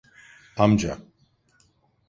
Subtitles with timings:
[0.65, 0.97] Amca.